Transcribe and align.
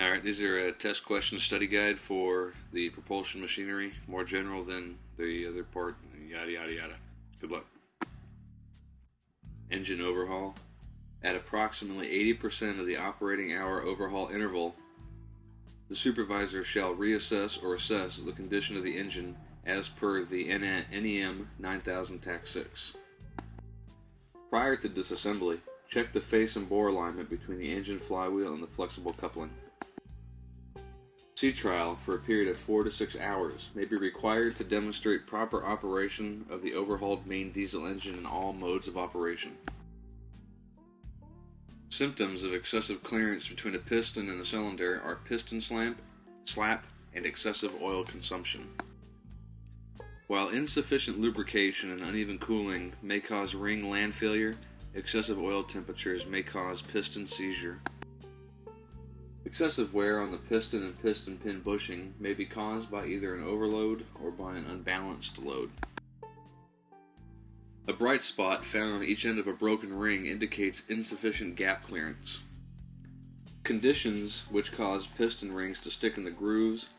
All 0.00 0.10
right, 0.10 0.22
these 0.22 0.40
are 0.40 0.56
a 0.56 0.72
test 0.72 1.04
question 1.04 1.38
study 1.38 1.66
guide 1.66 1.98
for 1.98 2.54
the 2.72 2.88
propulsion 2.88 3.38
machinery, 3.38 3.92
more 4.08 4.24
general 4.24 4.64
than 4.64 4.96
the 5.18 5.46
other 5.46 5.62
part, 5.62 5.94
yada 6.26 6.50
yada 6.50 6.72
yada. 6.72 6.94
Good 7.38 7.50
luck. 7.50 7.66
Engine 9.70 10.00
overhaul. 10.00 10.54
At 11.22 11.36
approximately 11.36 12.08
80% 12.34 12.80
of 12.80 12.86
the 12.86 12.96
operating 12.96 13.52
hour 13.52 13.82
overhaul 13.82 14.28
interval, 14.28 14.74
the 15.90 15.94
supervisor 15.94 16.64
shall 16.64 16.94
reassess 16.94 17.62
or 17.62 17.74
assess 17.74 18.16
the 18.16 18.32
condition 18.32 18.78
of 18.78 18.82
the 18.82 18.96
engine 18.96 19.36
as 19.66 19.90
per 19.90 20.24
the 20.24 20.44
NEM 20.44 21.50
9000 21.58 22.20
TAC 22.20 22.46
6. 22.46 22.96
Prior 24.48 24.76
to 24.76 24.88
disassembly, 24.88 25.58
check 25.90 26.14
the 26.14 26.22
face 26.22 26.56
and 26.56 26.70
bore 26.70 26.88
alignment 26.88 27.28
between 27.28 27.58
the 27.58 27.70
engine 27.70 27.98
flywheel 27.98 28.54
and 28.54 28.62
the 28.62 28.66
flexible 28.66 29.12
coupling. 29.12 29.50
Sea 31.40 31.52
trial 31.52 31.96
for 31.96 32.14
a 32.14 32.18
period 32.18 32.48
of 32.48 32.58
4 32.58 32.84
to 32.84 32.90
6 32.90 33.16
hours 33.16 33.70
may 33.74 33.86
be 33.86 33.96
required 33.96 34.56
to 34.56 34.62
demonstrate 34.62 35.26
proper 35.26 35.64
operation 35.64 36.44
of 36.50 36.60
the 36.60 36.74
overhauled 36.74 37.26
main 37.26 37.50
diesel 37.50 37.86
engine 37.86 38.14
in 38.14 38.26
all 38.26 38.52
modes 38.52 38.86
of 38.86 38.98
operation. 38.98 39.56
Symptoms 41.88 42.44
of 42.44 42.52
excessive 42.52 43.02
clearance 43.02 43.48
between 43.48 43.74
a 43.74 43.78
piston 43.78 44.28
and 44.28 44.38
a 44.38 44.44
cylinder 44.44 45.00
are 45.02 45.16
piston 45.16 45.62
slap, 45.62 45.96
slap, 46.44 46.84
and 47.14 47.24
excessive 47.24 47.72
oil 47.80 48.04
consumption. 48.04 48.68
While 50.26 50.50
insufficient 50.50 51.18
lubrication 51.18 51.90
and 51.90 52.02
uneven 52.02 52.38
cooling 52.38 52.92
may 53.00 53.20
cause 53.20 53.54
ring 53.54 53.90
land 53.90 54.12
failure, 54.12 54.56
excessive 54.92 55.38
oil 55.38 55.62
temperatures 55.62 56.26
may 56.26 56.42
cause 56.42 56.82
piston 56.82 57.26
seizure. 57.26 57.80
Excessive 59.44 59.94
wear 59.94 60.20
on 60.20 60.30
the 60.30 60.36
piston 60.36 60.82
and 60.82 61.00
piston 61.00 61.38
pin 61.38 61.60
bushing 61.60 62.14
may 62.20 62.34
be 62.34 62.44
caused 62.44 62.90
by 62.90 63.06
either 63.06 63.34
an 63.34 63.42
overload 63.42 64.04
or 64.22 64.30
by 64.30 64.56
an 64.56 64.66
unbalanced 64.66 65.38
load. 65.38 65.70
A 67.88 67.92
bright 67.92 68.22
spot 68.22 68.64
found 68.64 68.92
on 68.92 69.02
each 69.02 69.24
end 69.24 69.38
of 69.38 69.48
a 69.48 69.52
broken 69.52 69.96
ring 69.96 70.26
indicates 70.26 70.84
insufficient 70.88 71.56
gap 71.56 71.82
clearance. 71.82 72.40
Conditions 73.64 74.44
which 74.50 74.72
cause 74.72 75.06
piston 75.06 75.52
rings 75.52 75.80
to 75.80 75.90
stick 75.90 76.18
in 76.18 76.24
the 76.24 76.30
grooves, 76.30 76.90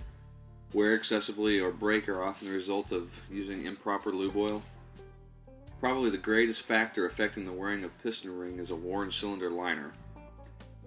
wear 0.74 0.94
excessively, 0.94 1.60
or 1.60 1.72
break 1.72 2.10
are 2.10 2.24
often 2.24 2.48
the 2.48 2.54
result 2.54 2.92
of 2.92 3.22
using 3.30 3.66
improper 3.66 4.12
lube 4.12 4.36
oil. 4.36 4.64
Probably 5.80 6.10
the 6.10 6.18
greatest 6.18 6.62
factor 6.64 7.06
affecting 7.06 7.46
the 7.46 7.54
wearing 7.54 7.84
of 7.84 8.04
piston 8.04 8.38
ring 8.38 8.58
is 8.58 8.72
a 8.72 8.76
worn 8.76 9.12
cylinder 9.12 9.50
liner. 9.50 9.94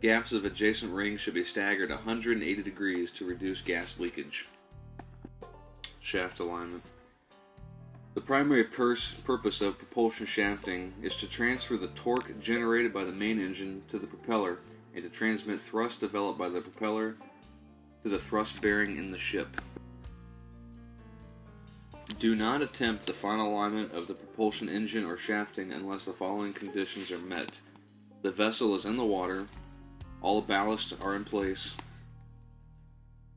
Gaps 0.05 0.35
of 0.35 0.45
adjacent 0.45 0.93
rings 0.93 1.23
should 1.23 1.33
be 1.33 1.45
staggered 1.45 1.89
180 1.89 2.63
degrees 2.63 3.11
to 3.13 3.25
reduce 3.25 3.63
gas 3.63 3.99
leakage. 3.99 4.49
Shaft 5.99 6.41
alignment. 6.41 6.83
The 8.13 8.21
primary 8.21 8.65
purpose 8.65 9.63
of 9.63 9.79
propulsion 9.79 10.27
shafting 10.27 10.93
is 11.01 11.17
to 11.17 11.27
transfer 11.27 11.79
the 11.79 11.87
torque 11.87 12.39
generated 12.39 12.93
by 12.93 13.05
the 13.05 13.13
main 13.13 13.41
engine 13.41 13.83
to 13.89 13.99
the 13.99 14.07
propeller 14.07 14.59
and 14.95 15.03
to 15.05 15.09
transmit 15.09 15.59
thrust 15.59 16.01
developed 16.01 16.39
by 16.39 16.51
the 16.51 16.61
propeller 16.61 17.17
to 18.03 18.11
the 18.11 18.19
thrust 18.19 18.61
bearing 18.61 18.97
in 18.97 19.11
the 19.11 19.19
ship. 19.19 19.59
Do 22.19 22.35
not 22.35 22.61
attempt 22.61 23.07
the 23.07 23.15
final 23.15 23.55
alignment 23.55 23.95
of 23.95 24.07
the 24.07 24.13
propulsion 24.13 24.69
engine 24.69 25.07
or 25.07 25.17
shafting 25.17 25.73
unless 25.73 26.05
the 26.05 26.13
following 26.13 26.53
conditions 26.53 27.11
are 27.11 27.25
met. 27.25 27.59
The 28.21 28.31
vessel 28.31 28.75
is 28.75 28.85
in 28.85 28.99
the 28.99 29.05
water, 29.07 29.47
all 30.25 30.43
ballasts 30.43 31.05
are 31.05 31.15
in 31.15 31.23
place, 31.23 31.77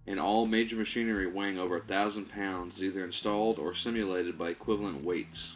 and 0.07 0.21
all 0.21 0.45
major 0.45 0.77
machinery 0.77 1.27
weighing 1.27 1.59
over 1.59 1.75
a 1.75 1.81
thousand 1.81 2.29
pounds 2.29 2.77
is 2.77 2.83
either 2.83 3.03
installed 3.03 3.59
or 3.59 3.73
simulated 3.73 4.37
by 4.37 4.47
equivalent 4.47 5.03
weights. 5.03 5.53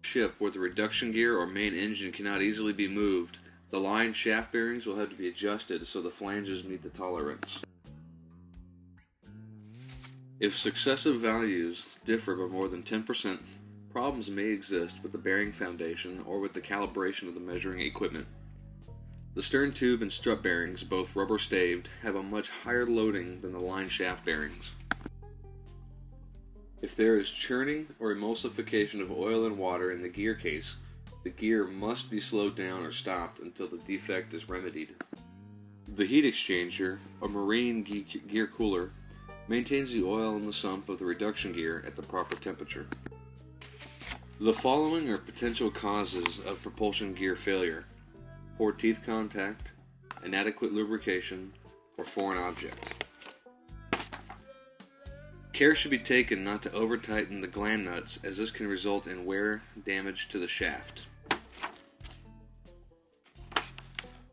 Ship 0.00 0.34
where 0.38 0.50
the 0.50 0.58
reduction 0.58 1.12
gear 1.12 1.36
or 1.36 1.46
main 1.46 1.74
engine 1.74 2.12
cannot 2.12 2.40
easily 2.40 2.72
be 2.72 2.88
moved, 2.88 3.40
the 3.70 3.78
line 3.78 4.14
shaft 4.14 4.50
bearings 4.52 4.86
will 4.86 4.96
have 4.96 5.10
to 5.10 5.16
be 5.16 5.28
adjusted 5.28 5.86
so 5.86 6.00
the 6.00 6.08
flanges 6.08 6.64
meet 6.64 6.82
the 6.82 6.88
tolerance. 6.88 7.62
If 10.40 10.56
successive 10.58 11.16
values 11.16 11.88
differ 12.06 12.34
by 12.34 12.46
more 12.46 12.68
than 12.68 12.82
10%, 12.82 13.38
problems 13.92 14.30
may 14.30 14.46
exist 14.46 15.02
with 15.02 15.12
the 15.12 15.18
bearing 15.18 15.52
foundation 15.52 16.24
or 16.26 16.40
with 16.40 16.54
the 16.54 16.62
calibration 16.62 17.28
of 17.28 17.34
the 17.34 17.40
measuring 17.40 17.80
equipment. 17.80 18.26
The 19.34 19.40
stern 19.40 19.72
tube 19.72 20.02
and 20.02 20.12
strut 20.12 20.42
bearings, 20.42 20.84
both 20.84 21.16
rubber 21.16 21.38
staved, 21.38 21.88
have 22.02 22.16
a 22.16 22.22
much 22.22 22.50
higher 22.50 22.84
loading 22.84 23.40
than 23.40 23.52
the 23.52 23.58
line 23.58 23.88
shaft 23.88 24.26
bearings. 24.26 24.74
If 26.82 26.96
there 26.96 27.18
is 27.18 27.30
churning 27.30 27.86
or 27.98 28.14
emulsification 28.14 29.00
of 29.00 29.10
oil 29.10 29.46
and 29.46 29.56
water 29.56 29.90
in 29.90 30.02
the 30.02 30.10
gear 30.10 30.34
case, 30.34 30.76
the 31.22 31.30
gear 31.30 31.66
must 31.66 32.10
be 32.10 32.20
slowed 32.20 32.56
down 32.56 32.84
or 32.84 32.92
stopped 32.92 33.38
until 33.38 33.68
the 33.68 33.78
defect 33.78 34.34
is 34.34 34.50
remedied. 34.50 34.96
The 35.88 36.04
heat 36.04 36.26
exchanger, 36.26 36.98
a 37.22 37.28
marine 37.28 37.84
gear 37.84 38.48
cooler, 38.48 38.90
maintains 39.48 39.92
the 39.92 40.04
oil 40.04 40.36
in 40.36 40.44
the 40.44 40.52
sump 40.52 40.90
of 40.90 40.98
the 40.98 41.06
reduction 41.06 41.52
gear 41.52 41.82
at 41.86 41.96
the 41.96 42.02
proper 42.02 42.36
temperature. 42.36 42.86
The 44.40 44.52
following 44.52 45.08
are 45.08 45.18
potential 45.18 45.70
causes 45.70 46.38
of 46.40 46.60
propulsion 46.62 47.14
gear 47.14 47.36
failure 47.36 47.86
poor 48.62 48.70
teeth 48.70 49.00
contact, 49.04 49.72
inadequate 50.24 50.72
lubrication, 50.72 51.52
or 51.98 52.04
foreign 52.04 52.38
objects. 52.38 52.92
Care 55.52 55.74
should 55.74 55.90
be 55.90 55.98
taken 55.98 56.44
not 56.44 56.62
to 56.62 56.72
over 56.72 56.96
tighten 56.96 57.40
the 57.40 57.48
gland 57.48 57.84
nuts 57.84 58.22
as 58.22 58.36
this 58.36 58.52
can 58.52 58.68
result 58.68 59.08
in 59.08 59.26
wear 59.26 59.64
damage 59.84 60.28
to 60.28 60.38
the 60.38 60.46
shaft. 60.46 61.06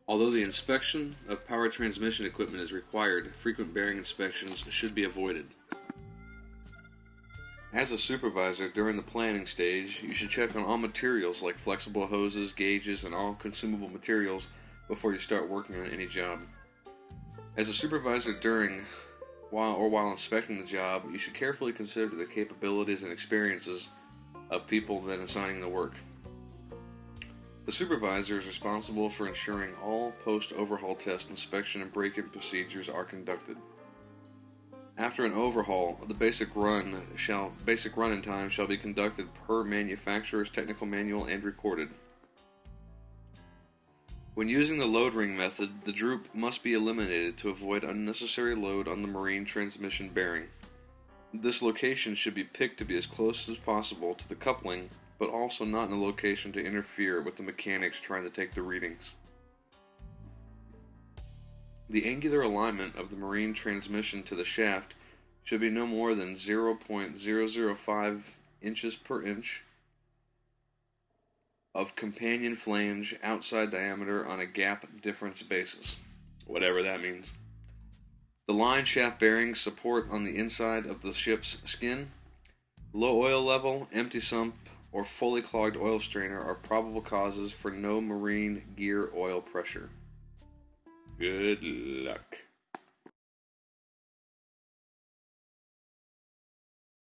Although 0.07 0.29
the 0.29 0.43
inspection 0.43 1.15
of 1.27 1.47
power 1.47 1.67
transmission 1.67 2.27
equipment 2.27 2.61
is 2.61 2.71
required, 2.71 3.33
frequent 3.35 3.73
bearing 3.73 3.97
inspections 3.97 4.59
should 4.69 4.93
be 4.93 5.05
avoided. 5.05 5.47
As 7.71 7.91
a 7.91 7.99
supervisor 7.99 8.67
during 8.67 8.95
the 8.95 9.03
planning 9.03 9.45
stage, 9.45 10.01
you 10.01 10.15
should 10.15 10.31
check 10.31 10.55
on 10.55 10.63
all 10.63 10.79
materials 10.79 11.43
like 11.43 11.59
flexible 11.59 12.07
hoses, 12.07 12.51
gauges, 12.51 13.05
and 13.05 13.13
all 13.13 13.35
consumable 13.35 13.89
materials 13.89 14.47
before 14.87 15.13
you 15.13 15.19
start 15.19 15.47
working 15.47 15.75
on 15.75 15.85
any 15.85 16.07
job. 16.07 16.41
As 17.57 17.69
a 17.69 17.73
supervisor 17.73 18.33
during 18.33 18.85
while 19.51 19.75
or 19.75 19.87
while 19.87 20.09
inspecting 20.09 20.57
the 20.57 20.65
job, 20.65 21.03
you 21.11 21.19
should 21.19 21.35
carefully 21.35 21.71
consider 21.71 22.15
the 22.15 22.25
capabilities 22.25 23.03
and 23.03 23.11
experiences 23.11 23.89
of 24.49 24.65
people 24.65 24.99
then 25.01 25.19
assigning 25.19 25.61
the 25.61 25.69
work. 25.69 25.93
The 27.67 27.71
supervisor 27.71 28.39
is 28.39 28.47
responsible 28.47 29.11
for 29.11 29.27
ensuring 29.27 29.75
all 29.83 30.11
post 30.23 30.53
overhaul 30.53 30.95
test 30.95 31.29
inspection 31.29 31.83
and 31.83 31.93
break 31.93 32.17
in 32.17 32.29
procedures 32.29 32.89
are 32.89 33.03
conducted. 33.03 33.57
After 34.99 35.23
an 35.23 35.31
overhaul, 35.31 35.97
the 36.09 36.13
basic 36.13 36.53
run 36.57 37.01
shall 37.15 37.53
basic 37.63 37.95
run 37.95 38.11
in 38.11 38.21
time 38.21 38.49
shall 38.49 38.67
be 38.67 38.77
conducted 38.77 39.33
per 39.33 39.63
manufacturer's 39.63 40.49
technical 40.49 40.85
manual 40.85 41.23
and 41.23 41.41
recorded. 41.41 41.87
When 44.33 44.49
using 44.49 44.77
the 44.77 44.85
load 44.85 45.13
ring 45.13 45.37
method, 45.37 45.85
the 45.85 45.93
droop 45.93 46.27
must 46.35 46.63
be 46.63 46.73
eliminated 46.73 47.37
to 47.37 47.49
avoid 47.49 47.85
unnecessary 47.85 48.55
load 48.55 48.89
on 48.89 49.01
the 49.01 49.07
marine 49.07 49.45
transmission 49.45 50.09
bearing. 50.09 50.47
This 51.33 51.61
location 51.61 52.13
should 52.13 52.35
be 52.35 52.43
picked 52.43 52.77
to 52.79 52.85
be 52.85 52.97
as 52.97 53.07
close 53.07 53.47
as 53.47 53.55
possible 53.55 54.13
to 54.15 54.27
the 54.27 54.35
coupling, 54.35 54.89
but 55.17 55.29
also 55.29 55.63
not 55.63 55.87
in 55.87 55.93
a 55.93 56.01
location 56.01 56.51
to 56.51 56.65
interfere 56.65 57.21
with 57.21 57.37
the 57.37 57.43
mechanics 57.43 58.01
trying 58.01 58.23
to 58.23 58.29
take 58.29 58.53
the 58.53 58.61
readings. 58.61 59.13
The 61.91 62.05
angular 62.05 62.41
alignment 62.41 62.95
of 62.97 63.09
the 63.09 63.15
marine 63.15 63.55
transmission 63.55 64.21
to 64.23 64.35
the 64.35 64.43
shaft 64.43 64.93
should 65.49 65.59
be 65.61 65.69
no 65.71 65.87
more 65.87 66.13
than 66.13 66.35
0.005 66.35 68.21
inches 68.61 68.95
per 68.95 69.23
inch 69.23 69.63
of 71.73 71.95
companion 71.95 72.55
flange 72.55 73.15
outside 73.23 73.71
diameter 73.71 74.27
on 74.27 74.39
a 74.39 74.45
gap 74.45 74.85
difference 75.01 75.41
basis, 75.41 75.95
whatever 76.45 76.83
that 76.83 77.01
means. 77.01 77.33
The 78.45 78.53
line 78.53 78.85
shaft 78.85 79.19
bearings 79.19 79.59
support 79.59 80.11
on 80.11 80.23
the 80.23 80.37
inside 80.37 80.85
of 80.85 81.01
the 81.01 81.13
ship's 81.13 81.57
skin. 81.65 82.11
Low 82.93 83.19
oil 83.19 83.41
level, 83.41 83.87
empty 83.91 84.19
sump, 84.19 84.53
or 84.91 85.03
fully 85.03 85.41
clogged 85.41 85.77
oil 85.77 85.97
strainer 85.97 86.39
are 86.39 86.53
probable 86.53 87.01
causes 87.01 87.51
for 87.53 87.71
no 87.71 87.99
marine 87.99 88.61
gear 88.77 89.09
oil 89.17 89.41
pressure. 89.41 89.89
Good 91.17 91.63
luck. 91.63 92.37